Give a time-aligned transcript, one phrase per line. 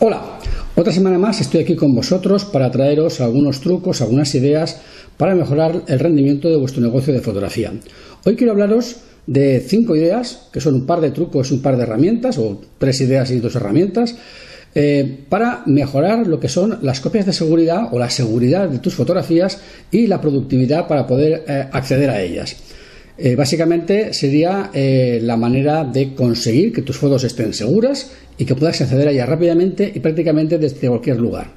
[0.00, 0.40] Hola,
[0.74, 4.80] otra semana más estoy aquí con vosotros para traeros algunos trucos, algunas ideas
[5.16, 7.72] para mejorar el rendimiento de vuestro negocio de fotografía.
[8.24, 8.96] Hoy quiero hablaros
[9.26, 13.00] de cinco ideas, que son un par de trucos un par de herramientas, o tres
[13.02, 14.16] ideas y dos herramientas,
[14.74, 18.94] eh, para mejorar lo que son las copias de seguridad o la seguridad de tus
[18.94, 19.60] fotografías
[19.92, 22.56] y la productividad para poder eh, acceder a ellas.
[23.16, 28.80] Eh, básicamente sería la manera de conseguir que tus fotos estén seguras y que puedas
[28.80, 31.52] acceder a ellas rápidamente y prácticamente desde cualquier lugar.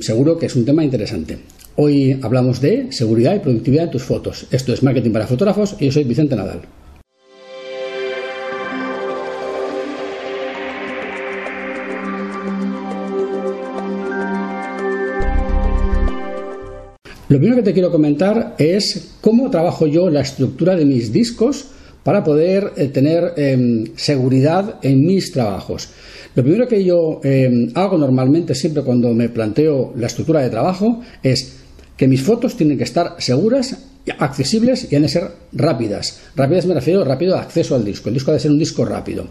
[0.00, 1.38] seguro que es un tema interesante.
[1.74, 4.46] Hoy hablamos de seguridad y productividad en tus fotos.
[4.50, 6.60] Esto es Marketing para Fotógrafos y yo soy Vicente Nadal.
[17.32, 21.64] Lo primero que te quiero comentar es cómo trabajo yo la estructura de mis discos
[22.02, 25.88] para poder eh, tener em, seguridad en mis trabajos.
[26.34, 31.00] Lo primero que yo em, hago normalmente siempre cuando me planteo la estructura de trabajo
[31.22, 31.54] es
[31.96, 33.78] que mis fotos tienen que estar seguras,
[34.18, 36.20] accesibles y han de ser rápidas.
[36.34, 38.08] Rápidas me refiero rápido acceso al disco.
[38.08, 39.26] El disco ha de ser un disco rápido.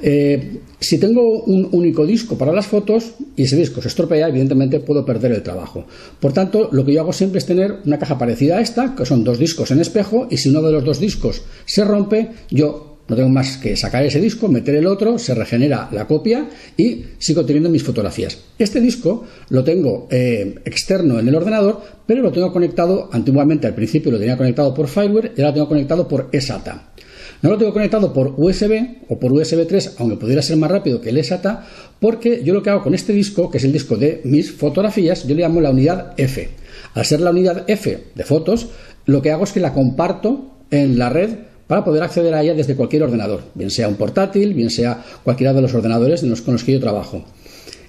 [0.00, 4.80] Eh, si tengo un único disco para las fotos y ese disco se estropea, evidentemente
[4.80, 5.86] puedo perder el trabajo.
[6.20, 9.04] Por tanto, lo que yo hago siempre es tener una caja parecida a esta, que
[9.04, 12.87] son dos discos en espejo, y si uno de los dos discos se rompe, yo
[13.08, 17.04] no tengo más que sacar ese disco, meter el otro, se regenera la copia y
[17.18, 18.38] sigo teniendo mis fotografías.
[18.58, 23.74] Este disco lo tengo eh, externo en el ordenador, pero lo tengo conectado, antiguamente al
[23.74, 26.92] principio lo tenía conectado por Fireware y ahora lo tengo conectado por eSATA.
[27.40, 31.00] No lo tengo conectado por USB o por USB 3, aunque pudiera ser más rápido
[31.00, 31.66] que el eSATA,
[32.00, 35.26] porque yo lo que hago con este disco, que es el disco de mis fotografías,
[35.26, 36.48] yo le llamo la unidad F.
[36.94, 38.68] Al ser la unidad F de fotos,
[39.06, 41.30] lo que hago es que la comparto en la red
[41.68, 45.52] para poder acceder a ella desde cualquier ordenador, bien sea un portátil, bien sea cualquiera
[45.52, 47.24] de los ordenadores con los que yo trabajo.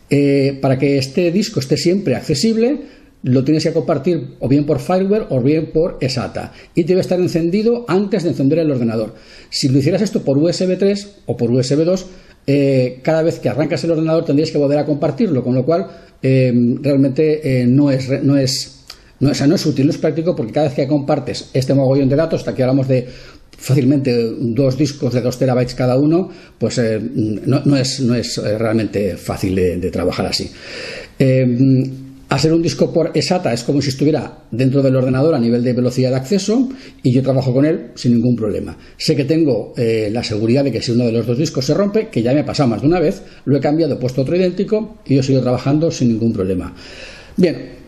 [0.10, 2.82] Eh, para que este disco esté siempre accesible,
[3.24, 7.20] lo tienes que compartir o bien por fireware o bien por SATA y debe estar
[7.20, 9.16] encendido antes de encender el ordenador.
[9.50, 12.06] Si lo hicieras esto por USB 3 o por USB 2,
[12.48, 15.88] eh, cada vez que arrancas el ordenador tendrías que volver a compartirlo, con lo cual
[16.22, 16.52] eh,
[16.82, 18.80] realmente no es, no es
[19.20, 22.16] no, no es útil, no es práctico porque cada vez que compartes este mogollón de
[22.16, 23.08] datos, hasta aquí hablamos de
[23.60, 28.58] fácilmente dos discos de 2 terabytes cada uno, pues eh, no, es, no, es, eh,
[28.58, 30.50] realmente fácil de, trabajar así.
[31.20, 31.90] Eh,
[32.30, 35.74] hacer un disco por SATA es como si estuviera dentro del ordenador a nivel de
[35.74, 36.70] velocidad de acceso
[37.04, 38.78] y yo trabajo con él sin ningún problema.
[38.98, 42.10] Sé que tengo la seguridad de que si uno de los dos discos se rompe,
[42.10, 44.36] que ya me ha pasado más de una vez, lo he cambiado, he puesto otro
[44.36, 46.76] idéntico y yo sigo trabajando sin ningún problema.
[47.36, 47.79] Bien,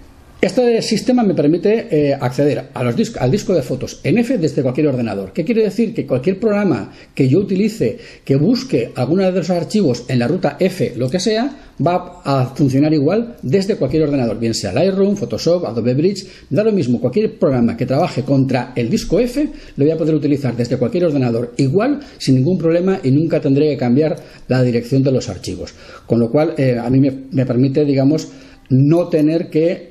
[0.42, 2.96] este sistema me permite eh, acceder al
[3.32, 5.34] disco de fotos en F desde cualquier ordenador.
[5.34, 5.94] ¿Qué quiere decir?
[5.94, 10.58] Que cualquier programa que yo utilice que busque alguno de esos archivos en la ruta
[10.60, 15.64] F, lo que sea, va a funcionar igual desde cualquier ordenador, bien sea Lightroom, Photoshop,
[15.66, 17.00] Adobe Bridge, da lo mismo.
[17.00, 21.06] Cualquier programa que trabaje contra el disco F lo voy a poder utilizar desde cualquier
[21.06, 24.16] ordenador igual, sin ningún problema y nunca tendré que cambiar
[24.48, 25.76] la dirección de los archivos.
[26.08, 28.28] Con lo cual, eh, a mí me permite, digamos,
[28.70, 29.91] no tener que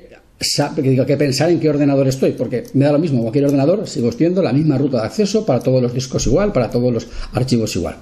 [1.05, 4.41] que pensar en qué ordenador estoy, porque me da lo mismo cualquier ordenador, sigo teniendo
[4.41, 7.95] la misma ruta de acceso para todos los discos igual, para todos los archivos igual.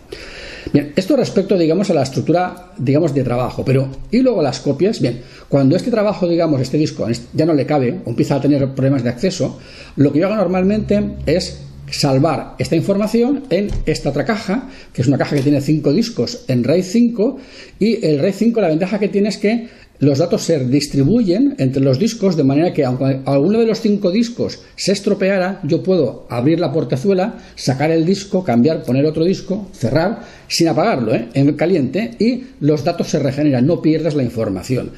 [0.74, 5.02] Bien, esto respecto, digamos, a la estructura, digamos, de trabajo, pero y luego las copias,
[5.02, 8.68] bien, cuando este trabajo, digamos, este disco ya no le cabe o empieza a tener
[8.74, 9.58] problemas de acceso,
[9.96, 11.60] lo que yo hago normalmente es
[11.92, 16.46] salvar esta información en esta otra caja, que es una caja que tiene cinco discos
[16.48, 17.38] en RAID 5,
[17.80, 19.68] y el RAID 5 la ventaja que tiene es que
[20.00, 24.12] los datos se distribuyen entre los discos de manera que aunque alguno de los cinco
[24.12, 29.68] discos se estropeara, yo puedo abrir la portezuela, sacar el disco, cambiar, poner otro disco,
[29.74, 31.28] cerrar, sin apagarlo, ¿eh?
[31.34, 34.92] en caliente, y los datos se regeneran, no pierdes la información.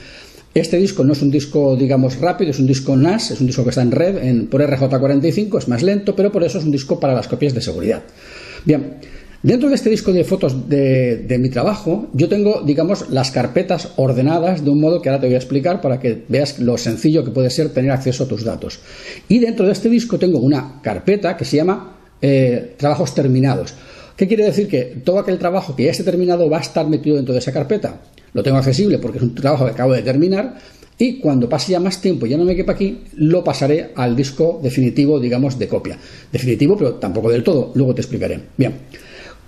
[0.53, 3.63] Este disco no es un disco, digamos, rápido, es un disco NAS, es un disco
[3.63, 6.71] que está en red en, por RJ45, es más lento, pero por eso es un
[6.71, 8.03] disco para las copias de seguridad.
[8.65, 8.97] Bien,
[9.43, 14.63] Dentro de este disco de fotos de, mi trabajo, yo tengo, digamos, las carpetas ordenadas
[14.63, 17.31] de un modo que ahora te voy a explicar para que veas lo sencillo que
[17.31, 18.79] puede ser tener acceso a tus datos.
[19.27, 23.73] Y dentro de este disco tengo una carpeta que se llama eh, trabajos terminados.
[24.15, 24.67] ¿Qué quiere decir?
[24.67, 27.51] Que todo aquel trabajo que ya esté terminado va a estar metido dentro de esa
[27.51, 27.99] carpeta.
[28.33, 30.59] Lo tengo accesible porque es un trabajo que acabo de terminar
[30.99, 34.15] y cuando pase ya más tiempo y ya no me quepa aquí, lo pasaré al
[34.15, 35.97] disco definitivo, digamos, de copia.
[36.31, 37.71] Definitivo, pero tampoco del todo.
[37.73, 38.39] Luego te explicaré.
[38.55, 38.73] Bien.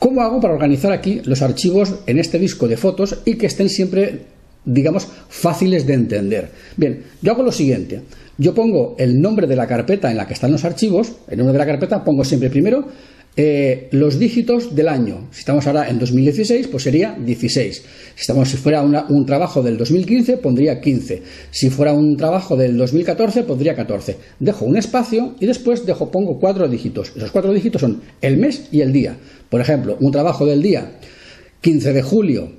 [0.04, 3.70] ¿Cómo hago para organizar aquí los archivos en este disco de fotos y que estén
[3.70, 4.20] siempre,
[4.66, 6.50] digamos, fáciles de entender?
[6.76, 8.02] Bien, yo hago lo siguiente.
[8.38, 11.54] Yo pongo el nombre de la carpeta en la que están los archivos, el nombre
[11.54, 12.86] de la carpeta pongo siempre primero
[13.36, 15.28] eh, los dígitos del año.
[15.32, 17.76] Si estamos ahora en 2016, pues sería 16.
[17.76, 21.24] Si, estamos, fuera un trabajo del 2015, pondría 15.
[21.50, 24.18] Si fuera un trabajo del 2014, pondría 14.
[24.40, 27.12] Dejo un espacio y después dejo, pongo cuatro dígitos.
[27.16, 29.18] Esos cuatro dígitos son el mes y el día.
[29.50, 31.00] Por ejemplo, un trabajo del día
[31.62, 32.52] 15 de julio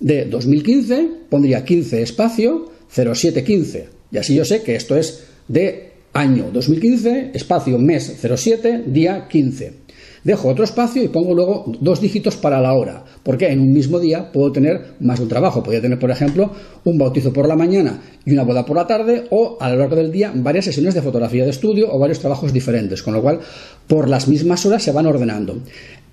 [0.00, 3.88] de 2015, pondría 15 espacio 0715.
[4.12, 9.87] Y así yo sé que esto es de año 2015, espacio mes 07, día 15.
[10.28, 13.98] Dejo otro espacio y pongo luego dos dígitos para la hora, porque en un mismo
[13.98, 15.62] día puedo tener más de un trabajo.
[15.62, 16.50] Podría tener, por ejemplo,
[16.84, 19.96] un bautizo por la mañana y una boda por la tarde, o a lo largo
[19.96, 23.40] del día varias sesiones de fotografía de estudio o varios trabajos diferentes, con lo cual
[23.86, 25.62] por las mismas horas se van ordenando.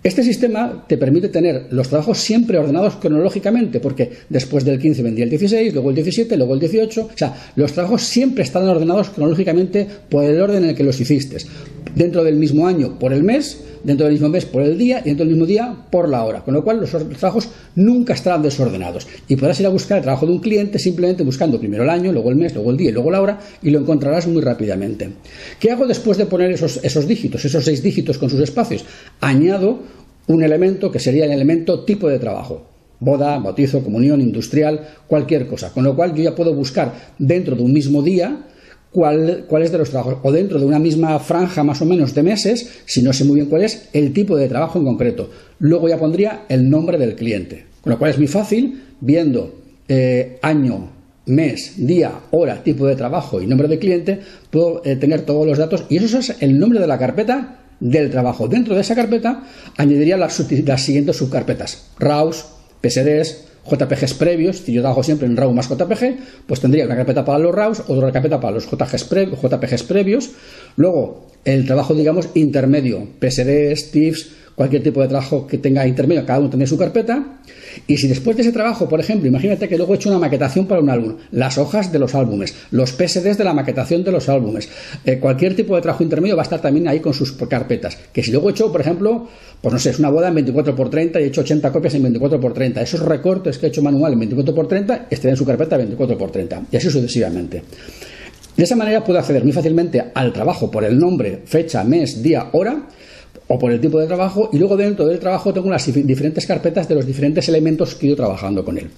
[0.06, 5.24] Este sistema te permite tener los trabajos siempre ordenados cronológicamente, porque después del 15 vendría
[5.24, 7.02] el 16, luego el 17, luego el 18.
[7.02, 11.02] O sea, los trabajos siempre están ordenados cronológicamente por el orden en el que los
[11.02, 11.38] hiciste.
[11.96, 15.10] Dentro del mismo año por el mes, dentro del mismo mes por el día y
[15.10, 16.44] dentro del mismo día por la hora.
[16.44, 19.08] Con lo cual los trabajos nunca estarán desordenados.
[19.28, 22.12] Y podrás ir a buscar el trabajo de un cliente simplemente buscando primero el año,
[22.12, 25.10] luego el mes, luego el día y luego la hora y lo encontrarás muy rápidamente.
[25.60, 28.86] ¿Qué hago después de poner esos, esos dígitos, esos seis dígitos con sus espacios?
[29.22, 29.80] Añado
[30.28, 32.68] un elemento que sería el elemento tipo de trabajo.
[33.00, 35.72] Boda, bautizo, comunión, industrial, cualquier cosa.
[35.72, 38.46] Con lo cual yo ya puedo buscar dentro de un mismo día
[38.96, 42.24] cuál, es de los trabajos, o dentro de una misma franja más o menos de
[42.24, 45.30] meses, si no sé muy bien cuál es, el tipo de trabajo en concreto.
[45.60, 47.66] Luego ya pondría el nombre del cliente.
[47.82, 49.54] Con lo cual es muy fácil, viendo
[49.90, 50.92] eh, año,
[51.26, 54.20] mes, día, hora, tipo de trabajo y nombre de cliente,
[54.50, 58.10] puedo eh, tener todos los datos y eso es el nombre de la carpeta del
[58.10, 58.48] trabajo.
[58.48, 59.44] Dentro de esa carpeta
[59.78, 62.46] añadiría las, siguientes subcarpetas: RAWs,
[62.82, 64.58] PSDs, JPGs previos.
[64.58, 67.84] Si yo trabajo siempre en RAW más JPG, pues tendría una carpeta para los RAWs,
[67.88, 70.32] otra carpeta para los JPGs previos.
[70.76, 76.40] Luego, el trabajo, digamos, intermedio: PSDs, TIFFs, cualquier tipo de trabajo que tenga intermedio, cada
[76.40, 77.24] uno tiene su carpeta.
[77.88, 80.66] Y si después de ese trabajo, por ejemplo, imagínate que luego he hecho una maquetación
[80.66, 84.30] para un álbum, las hojas de los álbumes, los PSDs de la maquetación de los
[84.30, 84.70] álbumes,
[85.06, 87.98] eh, cualquier tipo de trabajo intermedio va a estar también ahí con sus carpetas.
[88.14, 89.28] Que si luego he hecho, por ejemplo,
[89.62, 92.82] pues no sé, es una boda en 24x30 y he hecho 80 copias en 24x30,
[92.82, 96.90] esos recortes que he hecho manual en 24x30 estén en su carpeta 24x30 y así
[96.90, 97.62] sucesivamente.
[98.56, 102.48] De esa manera puedo acceder muy fácilmente al trabajo por el nombre, fecha, mes, día,
[102.54, 102.88] hora
[103.48, 106.88] o por el tipo de trabajo y luego dentro del trabajo tengo las diferentes carpetas
[106.88, 108.90] de los diferentes elementos que he ido trabajando con él.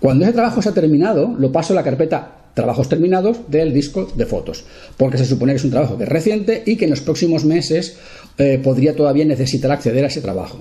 [0.00, 4.08] Cuando ese trabajo se ha terminado, lo paso a la carpeta trabajos terminados del disco
[4.14, 4.64] de fotos,
[4.96, 7.44] porque se supone que es un trabajo que es reciente y que en los próximos
[7.44, 7.96] meses
[8.38, 10.60] eh, podría todavía necesitar acceder a ese trabajo.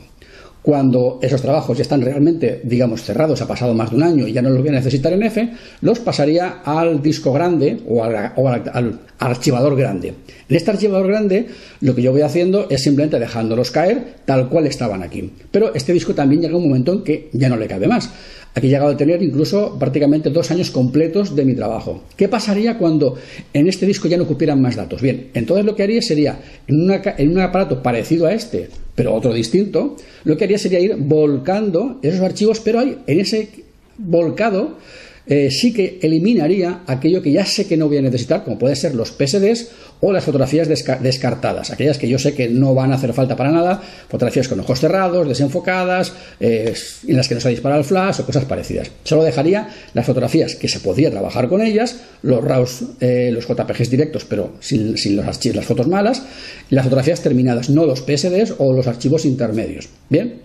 [0.63, 4.31] Cuando esos trabajos ya están realmente, digamos, cerrados, ha pasado más de un año y
[4.31, 5.49] ya no los voy a necesitar en F,
[5.81, 10.13] los pasaría al disco grande o, al, archivador grande.
[10.47, 11.47] En este archivador grande,
[11.81, 15.33] lo que yo voy haciendo es simplemente dejándolos caer tal cual estaban aquí.
[15.51, 18.09] Pero este disco también llega un momento en que ya no le cabe más.
[18.55, 22.03] Aquí he llegado a tener incluso prácticamente dos años completos de mi trabajo.
[22.15, 23.15] ¿Qué pasaría cuando
[23.51, 25.01] en este disco ya no cupieran más datos?
[25.01, 29.33] Bien, entonces lo que haría sería, en, en un aparato parecido a este, pero otro
[29.33, 33.49] distinto, lo que haría sería ir volcando esos archivos, pero hay en ese
[33.97, 34.77] volcado
[35.25, 38.75] eh, sí que eliminaría aquello que ya sé que no voy a necesitar, como pueden
[38.75, 39.69] ser los PSDs
[40.01, 43.51] o las fotografías descartadas, aquellas que yo sé que no van a hacer falta para
[43.51, 46.11] nada, fotografías con ojos cerrados, desenfocadas,
[46.41, 46.73] eh,
[47.07, 48.91] en las que no se dispara el flash o cosas parecidas.
[49.05, 53.89] Solo dejaría las fotografías que se podría trabajar con ellas, los RAWs, eh, los JPGs
[53.89, 56.21] directos, pero sin, archivos, las fotos malas,
[56.69, 59.87] y las fotografías terminadas, no los PSDs o los archivos intermedios.
[60.09, 60.41] Bien,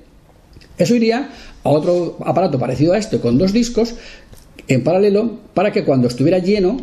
[0.78, 1.30] eso iría
[1.64, 3.94] a otro aparato parecido a este con dos discos
[4.68, 6.76] en paralelo para que cuando estuviera lleno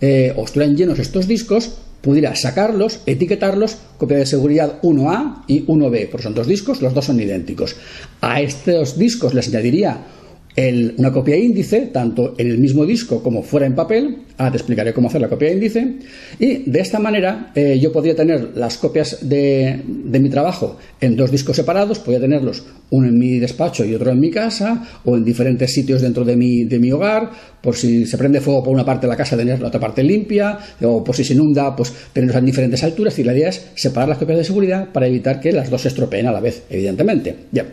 [0.00, 6.08] eh, o estuvieran llenos estos discos pudiera sacarlos, etiquetarlos, copia de seguridad 1A y 1B,
[6.08, 7.76] porque son dos discos, los dos son idénticos.
[8.22, 10.06] A estos discos les añadiría
[10.98, 14.18] una copia índice, tanto en el mismo disco como fuera en papel.
[14.40, 15.96] Ahora te explicaré cómo hacer la copia índice.
[16.38, 21.30] Y de esta manera eh, yo podría tener las copias de, mi trabajo en dos
[21.30, 25.26] discos separados, podría tenerlos uno en mi despacho y otro en mi casa, o en
[25.26, 27.30] diferentes sitios dentro de mi, de mi hogar,
[27.60, 30.02] por si se prende fuego por una parte de la casa, tener la otra parte
[30.02, 33.18] limpia, o por si se inunda, pues tenerlos en diferentes alturas.
[33.18, 35.88] Y la idea es separar las copias de seguridad para evitar que las dos se
[35.88, 37.36] estropeen a la vez, evidentemente.
[37.52, 37.66] Ya.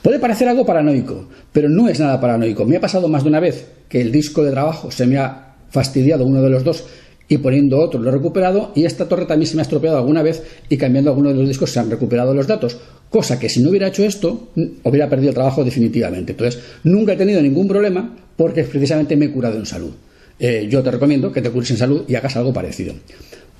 [0.00, 2.64] Puede parecer algo paranoico, pero no es nada paranoico.
[2.64, 5.51] Me ha pasado más de una vez que el disco de trabajo se me ha
[5.72, 6.84] fastidiado uno de los dos
[7.28, 10.22] y poniendo otro lo he recuperado y esta torre también se me ha estropeado alguna
[10.22, 12.76] vez y cambiando alguno de los discos se han recuperado los datos.
[13.08, 14.48] Cosa que si no hubiera hecho esto,
[14.82, 16.32] hubiera perdido el trabajo definitivamente.
[16.32, 19.92] Entonces, nunca he tenido ningún problema porque precisamente me he curado en salud.
[20.38, 22.94] Eh, yo te recomiendo que te cures en salud y hagas algo parecido.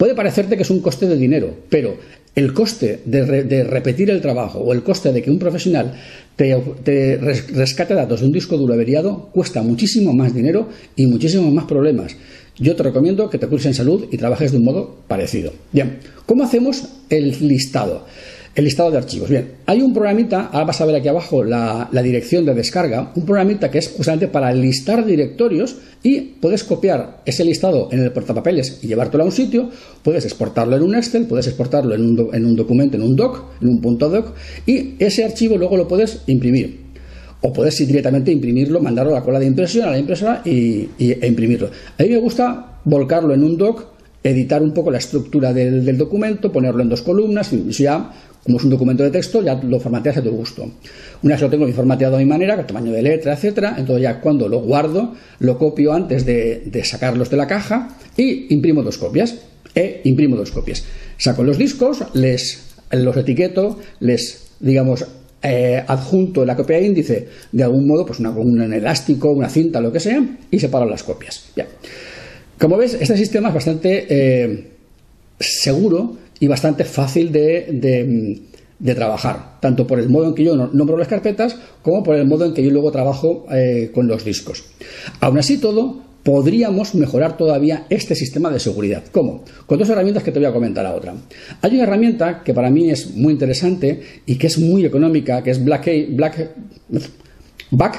[0.03, 1.97] Puede parecerte que es un coste de dinero, pero
[2.35, 5.93] el coste de, repetir el trabajo o el coste de que un profesional
[6.35, 7.19] te,
[7.55, 12.17] rescate datos de un disco duro averiado cuesta muchísimo más dinero y muchísimos más problemas.
[12.59, 15.53] Yo te recomiendo que te curses en salud y trabajes de un modo parecido.
[15.71, 18.05] Bien, ¿cómo hacemos el listado?
[18.57, 19.31] El listado de archivos.
[19.31, 23.25] Bien, hay un programita, ahora vas a ver aquí abajo la, dirección de descarga, un
[23.25, 28.81] programita que es justamente para listar directorios y puedes copiar ese listado en el portapapeles
[28.83, 29.71] y llevártelo a un sitio,
[30.03, 33.45] puedes exportarlo en un Excel, puedes exportarlo en un, en un documento, en un doc,
[33.61, 34.35] en un punto doc,
[34.67, 36.83] y ese archivo luego lo puedes imprimir.
[37.41, 41.27] O puedes directamente imprimirlo, mandarlo a la cola de impresión, a la impresora y, e
[41.27, 41.71] imprimirlo.
[41.99, 43.87] A mí me gusta volcarlo en un doc,
[44.23, 48.13] editar un poco la estructura del, del documento, ponerlo en dos columnas, y ya
[48.45, 50.69] como es un documento de texto, ya lo formateas a tu gusto.
[51.23, 54.21] Una vez lo tengo formateado a mi manera, con tamaño de letra, etcétera, entonces ya
[54.21, 59.37] cuando lo guardo, lo copio antes de, sacarlos de la caja y imprimo dos copias.
[59.75, 60.85] E imprimo dos copias.
[61.17, 65.07] Saco los discos, les los etiqueto, les, digamos,
[65.43, 69.91] eh, adjunto la copia índice de algún modo, pues una, un elástico, una cinta, lo
[69.91, 71.47] que sea, y separo las copias.
[71.57, 71.67] Ya.
[72.59, 74.72] Como ves, este sistema es bastante eh,
[75.43, 78.43] seguro y bastante fácil de,
[78.95, 82.45] trabajar, tanto por el modo en que yo nombro las carpetas como por el modo
[82.47, 84.65] en que yo luego trabajo eh, con los discos.
[85.21, 89.05] Aún así todo, podríamos mejorar todavía este sistema de seguridad.
[89.13, 89.45] ¿Cómo?
[89.67, 91.15] Con dos herramientas que te voy a comentar ahora.
[91.61, 95.51] Hay una herramienta que para mí es muy interesante y que es muy económica, que
[95.51, 96.51] es Black, Black
[97.71, 97.97] Back,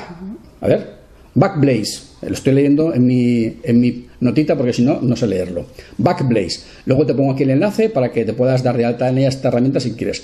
[0.61, 0.93] a ver,
[1.33, 2.12] Backblaze.
[2.27, 5.65] Lo estoy leyendo en mi, en mi notita porque si no, no sé leerlo.
[5.97, 6.61] Backblaze.
[6.85, 9.49] Luego te pongo aquí el enlace para que te puedas dar de alta en esta
[9.49, 10.23] herramienta si quieres.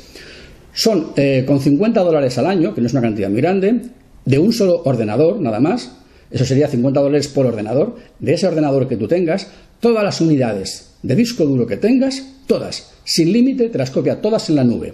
[0.73, 3.81] Son eh, con 50 dólares al año, que no es una cantidad muy grande,
[4.25, 5.91] de un solo ordenador, nada más.
[6.31, 7.95] Eso sería 50 dólares por ordenador.
[8.19, 9.47] De ese ordenador que tú tengas,
[9.79, 14.49] todas las unidades de disco duro que tengas, todas, sin límite, te las copia todas
[14.49, 14.93] en la nube.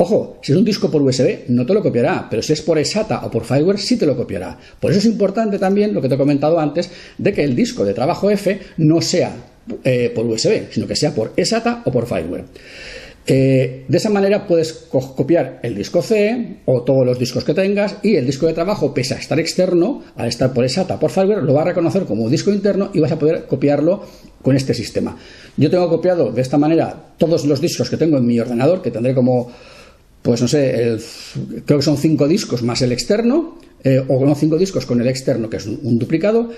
[0.00, 2.82] Ojo, si es un disco por USB no te lo copiará, pero si es por
[2.84, 4.56] SATA o por Fireware sí te lo copiará.
[4.78, 6.88] Por eso es importante también lo que te he comentado antes
[7.18, 9.34] de que el disco de trabajo F no sea
[9.82, 12.44] eh, por USB, sino que sea por SATA o por Fireware.
[13.26, 17.96] Eh, de esa manera puedes copiar el disco C o todos los discos que tengas
[18.04, 21.10] y el disco de trabajo, pese a estar externo, al estar por SATA o por
[21.10, 24.04] Fireware, lo va a reconocer como disco interno y vas a poder copiarlo
[24.42, 25.18] con este sistema.
[25.56, 28.92] Yo tengo copiado de esta manera todos los discos que tengo en mi ordenador, que
[28.92, 29.50] tendré como
[30.22, 30.98] pues no sé,
[31.64, 35.06] creo que son cinco discos más el externo, eh, o no cinco discos con el
[35.06, 36.50] externo, que es un, duplicado,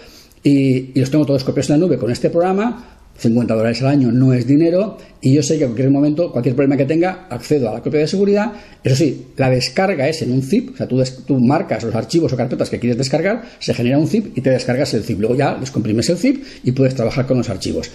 [0.43, 2.97] y, los tengo todos copiados en la nube con este programa.
[3.19, 6.55] 50 dólares al año no es dinero y yo sé que en cualquier momento, cualquier
[6.55, 8.53] problema que tenga, accedo a la copia de seguridad.
[8.83, 12.33] Eso sí, la descarga es en un zip, o sea, tú, tú marcas los archivos
[12.33, 15.21] o carpetas que quieres descargar, se genera un zip y te descargas el zip.
[15.21, 17.91] Luego ya descomprimes el zip y puedes trabajar con los archivos.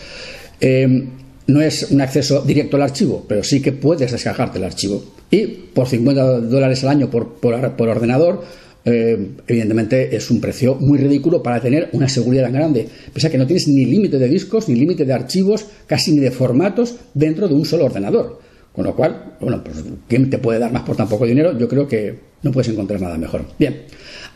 [0.62, 1.08] Eh,
[1.48, 5.15] no es un acceso directo al archivo, pero sí que puedes descargarte el archivo.
[5.32, 8.44] Y por 50 dólares al año por, por, ordenador,
[8.86, 12.88] eh, evidentemente es un precio muy ridículo para tener una seguridad tan grande.
[13.14, 16.20] Pese a que no tienes ni límite de discos, ni límite de archivos, casi ni
[16.20, 18.40] de formatos dentro de un solo ordenador.
[18.72, 19.78] Con lo cual, bueno, pues
[20.08, 21.58] ¿quién te puede dar más por tan poco dinero?
[21.58, 23.44] Yo creo que no puedes encontrar nada mejor.
[23.58, 23.82] Bien,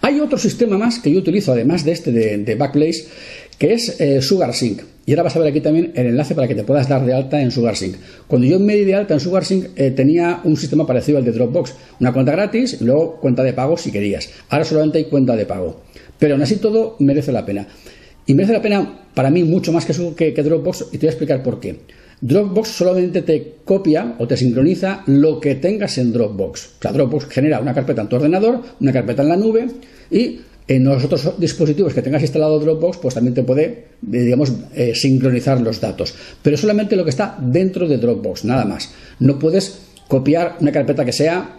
[0.01, 3.05] hay otro sistema más que yo utilizo, además de este de, de Backblaze,
[3.59, 4.81] que es eh, SugarSync.
[5.05, 7.13] Y ahora vas a ver aquí también el enlace para que te puedas dar de
[7.13, 7.95] alta en SugarSync.
[8.27, 11.31] Cuando yo me di de alta en SugarSync eh, tenía un sistema parecido al de
[11.31, 11.75] Dropbox.
[11.99, 14.27] Una cuenta gratis y luego cuenta de pago si querías.
[14.49, 15.81] Ahora solamente hay cuenta de pago.
[16.17, 17.67] Pero aún así todo merece la pena.
[18.25, 21.07] Y merece la pena para mí mucho más que, que, que Dropbox y te voy
[21.07, 21.79] a explicar por qué.
[22.21, 26.65] Dropbox solamente te copia o te sincroniza lo que tengas en Dropbox.
[26.65, 29.67] O sea, Dropbox genera una carpeta en tu ordenador, una carpeta en la nube
[30.11, 34.53] y en los otros dispositivos que tengas instalado Dropbox, pues también te puede, eh, digamos,
[34.75, 36.13] eh, sincronizar los datos.
[36.43, 38.91] Pero solamente lo que está dentro de Dropbox, nada más.
[39.19, 41.55] No puedes copiar una carpeta que sea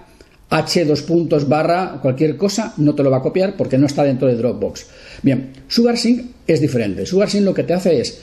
[0.50, 4.28] h2 puntos barra cualquier cosa, no te lo va a copiar porque no está dentro
[4.28, 4.86] de Dropbox.
[5.22, 7.06] Bien, SugarSync es diferente.
[7.06, 8.20] SugarSync lo que te hace es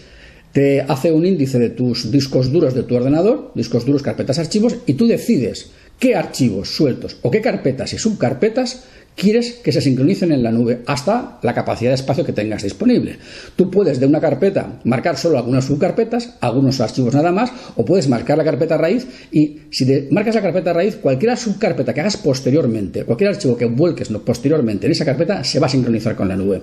[0.51, 4.77] te hace un índice de tus discos duros de tu ordenador, discos duros, carpetas, archivos,
[4.85, 8.83] y tú decides qué archivos sueltos o qué carpetas y subcarpetas
[9.17, 13.17] quieres que se sincronicen en la nube hasta la capacidad de espacio que tengas disponible.
[13.55, 18.07] Tú puedes de una carpeta marcar solo algunas subcarpetas, algunos archivos nada más, o puedes
[18.07, 23.03] marcar la carpeta raíz y si marcas la carpeta raíz, cualquier subcarpeta que hagas posteriormente,
[23.05, 26.61] cualquier archivo que vuelques posteriormente en esa carpeta se va a sincronizar con la nube.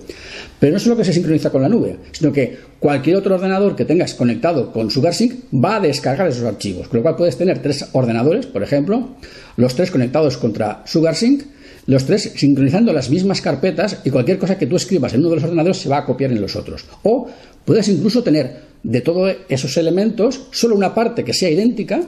[0.60, 3.84] Pero no solo que se sincroniza con la nube, sino que cualquier otro ordenador que
[3.84, 7.88] tengas conectado con SugarSync va a descargar esos archivos, con lo cual puedes tener tres
[7.92, 9.16] ordenadores, por ejemplo,
[9.56, 11.53] los tres conectados contra SugarSync,
[11.86, 15.36] los tres sincronizando las mismas carpetas y cualquier cosa que tú escribas en uno de
[15.36, 16.84] los ordenadores se va a copiar en los otros.
[17.02, 17.28] O
[17.64, 22.02] puedes incluso tener de todos esos elementos, solo una parte que sea idéntica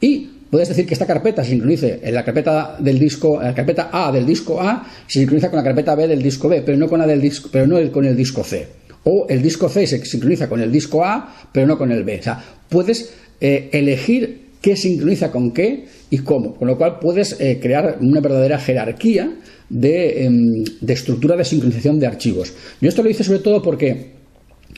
[0.00, 3.90] y puedes decir que esta carpeta se sincronice en la carpeta del disco, la carpeta
[3.92, 6.88] A del disco A se sincroniza con la carpeta B del disco B, pero no
[6.88, 8.66] con la del disco, pero no con el disco C.
[9.04, 12.18] O el disco C se sincroniza con el disco A, pero no con el B.
[12.18, 16.54] O sea, puedes eh, elegir qué sincroniza con qué y cómo.
[16.54, 19.30] Con lo cual puedes eh, crear una verdadera jerarquía
[19.68, 22.52] de, em, de, estructura de sincronización de archivos.
[22.80, 24.18] Yo esto lo hice sobre todo porque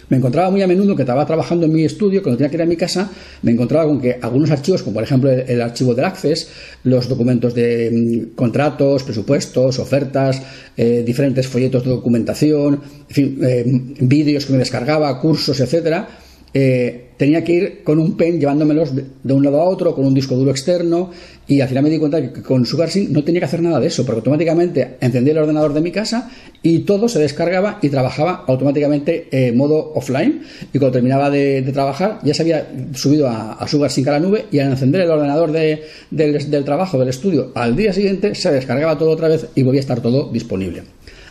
[0.08, 2.62] me encontraba muy a menudo que estaba trabajando en mi estudio, cuando tenía que ir
[2.62, 3.10] a mi casa,
[3.42, 6.49] me encontraba con que algunos archivos, como por ejemplo el, archivo del Access,
[6.82, 10.42] los documentos de mm, contratos, presupuestos, ofertas,
[10.76, 13.64] eh, diferentes folletos de documentación, en fin, eh,
[14.00, 16.08] vídeos que me descargaba, cursos, etcétera,
[16.52, 20.14] eh, tenía que ir con un pen llevándomelos de, un lado a otro, con un
[20.14, 21.10] disco duro externo,
[21.46, 23.88] y al final me di cuenta que con SugarSync no tenía que hacer nada de
[23.88, 26.30] eso, porque automáticamente encendía el ordenador de mi casa
[26.62, 30.40] y todo se descargaba y trabajaba automáticamente en modo offline.
[30.72, 34.46] Y cuando terminaba de, trabajar, ya se había subido a, a SugarSync a la nube
[34.50, 38.96] y al encender el ordenador del, del trabajo, del estudio, al día siguiente se descargaba
[38.96, 40.84] todo otra vez y volvía a estar todo disponible.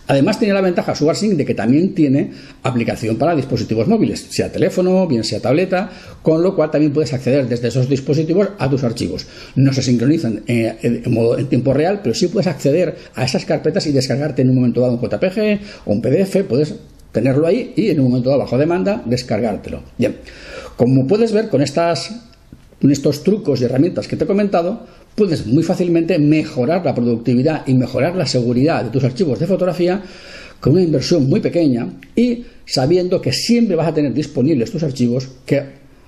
[0.10, 2.32] Además tiene la ventaja SugarSync de que también tiene
[2.64, 5.92] aplicación para dispositivos móviles, sea teléfono, bien sea tableta,
[6.24, 9.28] con lo cual también puedes acceder desde esos dispositivos a tus archivos.
[9.56, 13.86] No se sincronizan eh, en, en tiempo real, pero sí puedes acceder a esas carpetas
[13.86, 16.74] y descargarte en un momento dado un JPG o un PDF, puedes
[17.12, 19.84] tenerlo ahí y en un momento dado bajo demanda descargártelo.
[19.96, 20.16] Bien,
[20.76, 22.29] como puedes ver con estas
[22.82, 27.68] con estos trucos y herramientas que te he comentado, puedes muy fácilmente mejorar la productividad
[27.68, 30.02] y mejorar la seguridad de tus archivos de fotografía
[30.60, 35.28] con una inversión muy pequeña y sabiendo que siempre vas a tener disponibles tus archivos,
[35.46, 35.64] que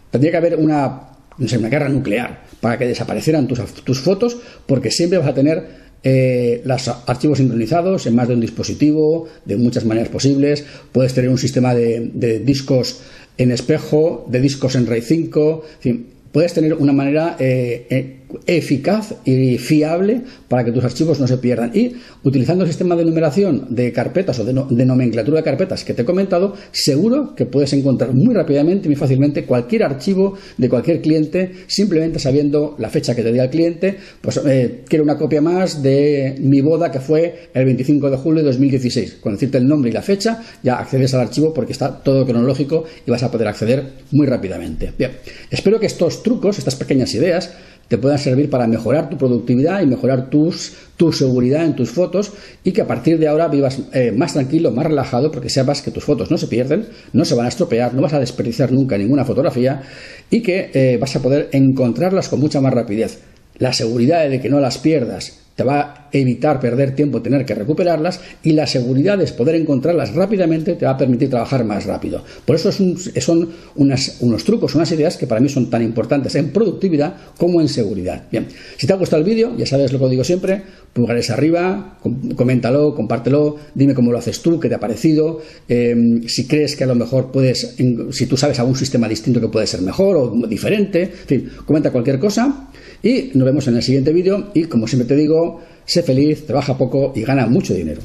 [0.10, 5.18] tendría que haber una, una guerra nuclear para que desaparecieran tus, tus fotos, porque siempre
[5.18, 10.10] vas a tener eh, los archivos sincronizados en más de un dispositivo, de muchas maneras
[10.10, 10.64] posibles.
[10.92, 13.02] Puedes tener un sistema de, de discos
[13.38, 18.21] en espejo, de discos en RAID 5, en fin, puedes tener una manera eh, eh,
[18.46, 21.72] eficaz y fiable para que tus archivos no se pierdan.
[21.74, 24.54] Y utilizando el sistema de numeración de carpetas o de,
[24.86, 28.96] nomenclatura de carpetas que te he comentado, seguro que puedes encontrar muy rápidamente y muy
[28.96, 33.98] fácilmente cualquier archivo de cualquier cliente, simplemente sabiendo la fecha que te dio el cliente.
[34.22, 38.42] Pues eh, quiero una copia más de mi boda que fue el 25 de julio
[38.42, 39.18] de 2016.
[39.22, 42.86] Con decirte el nombre y la fecha, ya accedes al archivo porque está todo cronológico
[43.06, 44.92] y vas a poder acceder muy rápidamente.
[44.98, 45.12] Bien,
[45.50, 47.52] espero que estos trucos, estas pequeñas ideas,
[47.92, 52.32] te puedan servir para mejorar tu productividad y mejorar tus, tu seguridad en tus fotos
[52.64, 55.92] y que a partir de ahora vivas eh, más tranquilo, más relajado, porque sepas que
[55.92, 58.98] tus fotos no se pierden, no se van a estropear, no vas a desperdiciar nunca
[58.98, 59.82] ninguna fotografía
[60.30, 63.20] y que eh, vas a poder encontrarlas con mucha más rapidez.
[63.58, 67.56] La seguridad de que no las pierdas te va a evitar perder tiempo, tener que
[67.56, 72.24] recuperarlas y la seguridad de poder encontrarlas rápidamente te va a permitir trabajar más rápido.
[72.46, 77.16] Por eso son unos trucos, unas ideas que para mí son tan importantes en productividad
[77.38, 78.24] como en seguridad.
[78.32, 80.62] Bien, si te ha gustado el vídeo, ya sabes lo que digo siempre,
[80.94, 81.98] pulgares arriba,
[82.36, 86.84] coméntalo, compártelo, dime cómo lo haces tú, qué te ha parecido, em, si crees que
[86.84, 87.76] a lo mejor puedes,
[88.12, 91.92] si tú sabes algún sistema distinto que puede ser mejor o diferente, en fin, comenta
[91.92, 92.68] cualquier cosa
[93.04, 96.78] y nos vemos en el siguiente vídeo y como siempre te digo, sé feliz, trabaja
[96.78, 98.02] poco y gana mucho dinero.